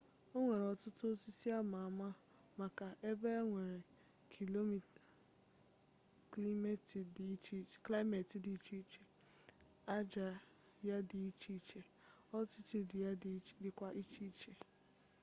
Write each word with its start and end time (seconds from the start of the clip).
onwere 0.35 0.65
otutu 0.73 1.01
osisi 1.13 1.47
ama 1.61 1.77
ama 1.89 2.09
maka 2.59 2.87
ebea 3.11 3.41
nwere 3.51 4.87
klimeti 7.83 8.37
di 8.43 8.51
icheiche 8.57 9.03
aja 9.97 10.29
ya 10.87 10.97
di 11.09 11.19
iche 11.29 11.49
iche 11.59 11.81
altitude 12.35 12.95
ya 13.05 13.11
dikwa 13.21 13.87
iche 14.01 14.19
n'iche 14.27 14.53